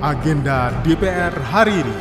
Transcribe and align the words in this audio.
agenda 0.00 0.72
DPR 0.80 1.36
hari 1.52 1.84
ini. 1.84 1.96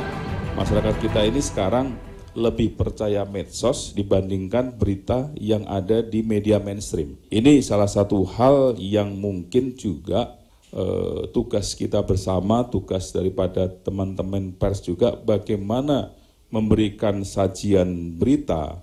Masyarakat 0.55 1.03
kita 1.03 1.19
ini 1.27 1.43
sekarang 1.43 1.99
lebih 2.31 2.79
percaya 2.79 3.27
medsos 3.27 3.91
dibandingkan 3.91 4.71
berita 4.71 5.27
yang 5.35 5.67
ada 5.67 5.99
di 5.99 6.23
media 6.23 6.63
mainstream. 6.63 7.19
Ini 7.27 7.59
salah 7.59 7.91
satu 7.91 8.23
hal 8.23 8.79
yang 8.79 9.19
mungkin 9.19 9.75
juga 9.75 10.39
eh, 10.71 11.27
tugas 11.35 11.75
kita 11.75 11.99
bersama, 12.07 12.63
tugas 12.71 13.11
daripada 13.11 13.67
teman-teman 13.67 14.55
pers 14.55 14.79
juga 14.79 15.19
bagaimana 15.19 16.15
memberikan 16.47 17.27
sajian 17.27 18.15
berita. 18.15 18.79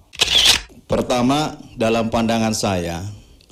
Pertama, 0.84 1.56
dalam 1.80 2.12
pandangan 2.12 2.52
saya, 2.52 3.00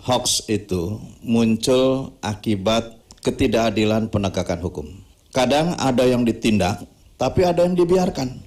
hoax 0.05 0.45
itu 0.45 1.01
muncul 1.25 2.13
akibat 2.21 3.01
ketidakadilan 3.25 4.13
penegakan 4.13 4.61
hukum. 4.61 5.14
Kadang 5.35 5.75
ada 5.83 6.07
yang 6.07 6.23
ditindak, 6.23 6.87
tapi 7.19 7.43
ada 7.43 7.67
yang 7.67 7.75
dibiarkan. 7.75 8.39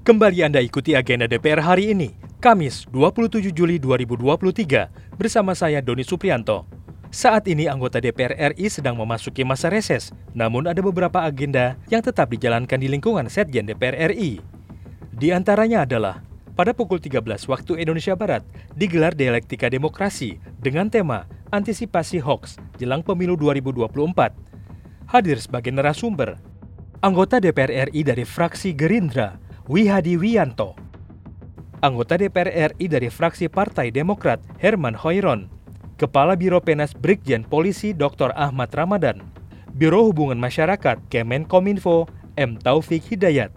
Kembali 0.00 0.40
Anda 0.40 0.64
ikuti 0.64 0.96
agenda 0.96 1.28
DPR 1.28 1.60
hari 1.60 1.92
ini, 1.92 2.16
Kamis 2.40 2.88
27 2.88 3.52
Juli 3.52 3.76
2023, 3.76 4.88
bersama 5.20 5.52
saya 5.52 5.84
Doni 5.84 6.00
Suprianto. 6.00 6.64
Saat 7.12 7.52
ini 7.52 7.68
anggota 7.68 8.00
DPR 8.00 8.56
RI 8.56 8.72
sedang 8.72 8.96
memasuki 8.96 9.44
masa 9.44 9.68
reses, 9.68 10.08
namun 10.32 10.64
ada 10.64 10.80
beberapa 10.80 11.20
agenda 11.20 11.76
yang 11.92 12.00
tetap 12.00 12.32
dijalankan 12.32 12.80
di 12.80 12.88
lingkungan 12.88 13.28
Setjen 13.28 13.68
DPR 13.68 14.08
RI. 14.16 14.40
Di 15.12 15.36
antaranya 15.36 15.84
adalah 15.84 16.24
pada 16.56 16.72
pukul 16.72 16.96
13 16.96 17.20
waktu 17.44 17.84
Indonesia 17.84 18.16
Barat 18.16 18.40
digelar 18.72 19.12
dialektika 19.12 19.68
demokrasi 19.68 20.40
dengan 20.64 20.88
tema 20.88 21.28
antisipasi 21.52 22.24
hoax 22.24 22.56
jelang 22.80 23.04
pemilu 23.04 23.36
2024 23.36 24.44
hadir 25.14 25.38
sebagai 25.38 25.70
narasumber. 25.70 26.42
Anggota 26.98 27.38
DPR 27.38 27.86
RI 27.86 28.02
dari 28.02 28.26
fraksi 28.26 28.74
Gerindra, 28.74 29.38
Wihadi 29.70 30.18
Wianto. 30.18 30.74
Anggota 31.78 32.18
DPR 32.18 32.74
RI 32.74 32.90
dari 32.90 33.06
fraksi 33.06 33.46
Partai 33.46 33.94
Demokrat, 33.94 34.42
Herman 34.58 34.98
Hoiron. 34.98 35.46
Kepala 35.94 36.34
Biro 36.34 36.58
Penas 36.58 36.90
Brigjen 36.90 37.46
Polisi 37.46 37.94
Dr. 37.94 38.34
Ahmad 38.34 38.74
Ramadan. 38.74 39.22
Biro 39.70 40.02
Hubungan 40.10 40.42
Masyarakat 40.42 40.98
Kemenkominfo, 41.06 42.10
M. 42.34 42.58
Taufik 42.58 43.06
Hidayat. 43.06 43.54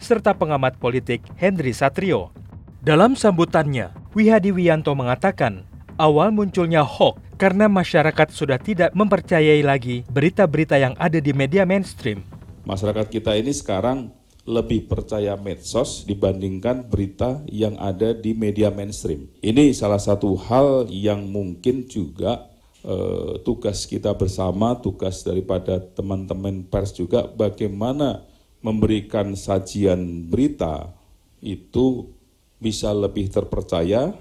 Serta 0.00 0.32
pengamat 0.32 0.80
politik 0.80 1.20
Henry 1.36 1.76
Satrio. 1.76 2.32
Dalam 2.80 3.12
sambutannya, 3.12 3.92
Wihadi 4.16 4.56
Wianto 4.56 4.96
mengatakan, 4.96 5.68
awal 6.00 6.32
munculnya 6.32 6.80
hoax 6.80 7.29
karena 7.40 7.72
masyarakat 7.72 8.28
sudah 8.36 8.60
tidak 8.60 8.92
mempercayai 8.92 9.64
lagi 9.64 10.04
berita-berita 10.12 10.76
yang 10.76 10.92
ada 11.00 11.16
di 11.16 11.32
media 11.32 11.64
mainstream. 11.64 12.20
Masyarakat 12.68 13.08
kita 13.08 13.32
ini 13.32 13.56
sekarang 13.56 14.12
lebih 14.44 14.84
percaya 14.84 15.40
medsos 15.40 16.04
dibandingkan 16.04 16.84
berita 16.84 17.40
yang 17.48 17.80
ada 17.80 18.12
di 18.12 18.36
media 18.36 18.68
mainstream. 18.68 19.24
Ini 19.40 19.72
salah 19.72 19.96
satu 19.96 20.36
hal 20.36 20.92
yang 20.92 21.32
mungkin 21.32 21.88
juga 21.88 22.44
eh, 22.84 23.40
tugas 23.40 23.88
kita 23.88 24.12
bersama, 24.12 24.76
tugas 24.76 25.24
daripada 25.24 25.80
teman-teman 25.80 26.68
pers 26.68 26.92
juga 26.92 27.24
bagaimana 27.24 28.20
memberikan 28.60 29.32
sajian 29.32 30.28
berita 30.28 30.92
itu 31.40 32.12
bisa 32.60 32.92
lebih 32.92 33.32
terpercaya 33.32 34.12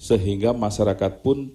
sehingga 0.00 0.56
masyarakat 0.56 1.20
pun 1.20 1.52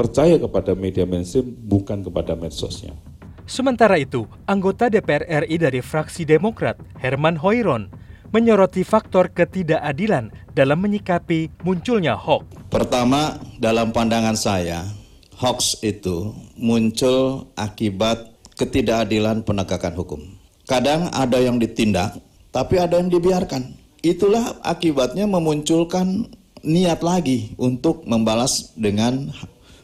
percaya 0.00 0.40
kepada 0.40 0.72
media 0.72 1.04
mainstream 1.04 1.52
bukan 1.68 2.00
kepada 2.00 2.32
medsosnya. 2.32 2.96
Sementara 3.44 4.00
itu, 4.00 4.24
anggota 4.48 4.88
DPR 4.88 5.44
RI 5.44 5.60
dari 5.60 5.84
fraksi 5.84 6.24
Demokrat, 6.24 6.80
Herman 6.96 7.36
Hoiron, 7.36 7.92
menyoroti 8.32 8.80
faktor 8.80 9.28
ketidakadilan 9.28 10.32
dalam 10.56 10.80
menyikapi 10.80 11.52
munculnya 11.60 12.16
hoax. 12.16 12.48
Pertama, 12.72 13.36
dalam 13.60 13.92
pandangan 13.92 14.38
saya, 14.38 14.88
hoax 15.36 15.84
itu 15.84 16.32
muncul 16.56 17.52
akibat 17.58 18.32
ketidakadilan 18.56 19.44
penegakan 19.44 19.92
hukum. 20.00 20.20
Kadang 20.64 21.12
ada 21.12 21.42
yang 21.42 21.60
ditindak, 21.60 22.16
tapi 22.54 22.80
ada 22.80 22.96
yang 23.02 23.10
dibiarkan. 23.12 23.76
Itulah 24.00 24.62
akibatnya 24.64 25.28
memunculkan 25.28 26.30
niat 26.64 27.04
lagi 27.04 27.52
untuk 27.60 28.06
membalas 28.06 28.72
dengan 28.78 29.28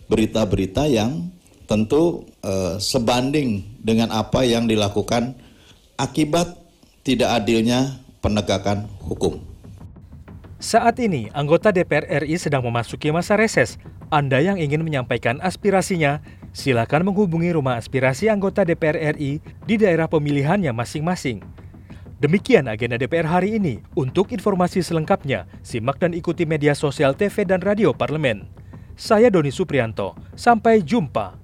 berita-berita 0.07 0.87
yang 0.87 1.31
tentu 1.67 2.27
eh, 2.47 2.79
sebanding 2.79 3.63
dengan 3.83 4.15
apa 4.15 4.47
yang 4.47 4.71
dilakukan 4.71 5.35
akibat 5.99 6.55
tidak 7.03 7.43
adilnya 7.43 7.99
penegakan 8.23 8.91
hukum. 9.03 9.39
Saat 10.57 10.99
ini, 10.99 11.29
anggota 11.37 11.69
DPR 11.69 12.25
RI 12.25 12.41
sedang 12.41 12.65
memasuki 12.65 13.13
masa 13.13 13.37
reses. 13.37 13.77
Anda 14.09 14.41
yang 14.41 14.57
ingin 14.57 14.81
menyampaikan 14.83 15.39
aspirasinya, 15.45 16.25
silakan 16.57 17.13
menghubungi 17.13 17.53
rumah 17.53 17.77
aspirasi 17.77 18.33
anggota 18.33 18.65
DPR 18.65 19.15
RI 19.15 19.45
di 19.69 19.75
daerah 19.77 20.09
pemilihannya 20.09 20.73
masing-masing. 20.73 21.45
Demikian 22.17 22.65
agenda 22.65 22.97
DPR 22.97 23.29
hari 23.29 23.61
ini. 23.61 23.85
Untuk 23.93 24.33
informasi 24.33 24.81
selengkapnya, 24.81 25.45
simak 25.61 26.01
dan 26.01 26.17
ikuti 26.17 26.49
media 26.49 26.73
sosial 26.73 27.13
TV 27.13 27.45
dan 27.45 27.61
radio 27.61 27.93
parlemen. 27.93 28.49
Saya 28.97 29.29
Doni 29.29 29.53
Suprianto. 29.53 30.17
Sampai 30.33 30.81
jumpa. 30.81 31.37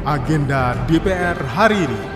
Agenda 0.00 0.72
DPR 0.88 1.36
hari 1.44 1.84
ini. 1.84 2.15